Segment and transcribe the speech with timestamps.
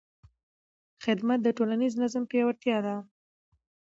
[1.03, 2.95] خدمت د ټولنیز نظم پیاوړتیا ده.